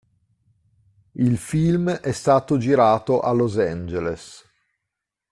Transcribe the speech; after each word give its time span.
Il 1.13 1.37
film 1.37 1.87
è 1.91 2.11
stato 2.11 2.57
girato 2.57 3.19
a 3.19 3.29
Los 3.33 3.59
Angeles 3.59 4.43